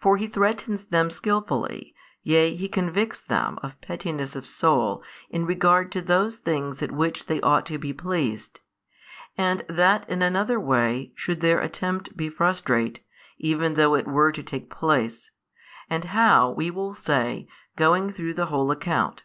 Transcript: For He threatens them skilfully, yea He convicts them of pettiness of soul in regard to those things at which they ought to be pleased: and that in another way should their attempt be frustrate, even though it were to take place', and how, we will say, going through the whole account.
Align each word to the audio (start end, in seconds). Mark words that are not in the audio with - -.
For 0.00 0.16
He 0.16 0.26
threatens 0.26 0.86
them 0.86 1.08
skilfully, 1.08 1.94
yea 2.24 2.56
He 2.56 2.68
convicts 2.68 3.20
them 3.20 3.60
of 3.62 3.80
pettiness 3.80 4.34
of 4.34 4.44
soul 4.44 5.04
in 5.30 5.46
regard 5.46 5.92
to 5.92 6.02
those 6.02 6.34
things 6.38 6.82
at 6.82 6.90
which 6.90 7.26
they 7.26 7.40
ought 7.42 7.64
to 7.66 7.78
be 7.78 7.92
pleased: 7.92 8.58
and 9.38 9.64
that 9.68 10.10
in 10.10 10.20
another 10.20 10.58
way 10.58 11.12
should 11.14 11.42
their 11.42 11.60
attempt 11.60 12.16
be 12.16 12.28
frustrate, 12.28 13.06
even 13.38 13.74
though 13.74 13.94
it 13.94 14.08
were 14.08 14.32
to 14.32 14.42
take 14.42 14.68
place', 14.68 15.30
and 15.88 16.06
how, 16.06 16.50
we 16.50 16.68
will 16.68 16.96
say, 16.96 17.46
going 17.76 18.10
through 18.12 18.34
the 18.34 18.46
whole 18.46 18.72
account. 18.72 19.22